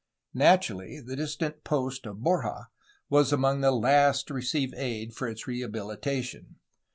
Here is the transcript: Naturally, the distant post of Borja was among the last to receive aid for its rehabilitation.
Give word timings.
Naturally, 0.33 0.99
the 0.99 1.15
distant 1.15 1.63
post 1.63 2.07
of 2.07 2.23
Borja 2.23 2.69
was 3.07 3.31
among 3.31 3.61
the 3.61 3.69
last 3.71 4.25
to 4.29 4.33
receive 4.33 4.73
aid 4.73 5.13
for 5.13 5.27
its 5.27 5.45
rehabilitation. 5.45 6.55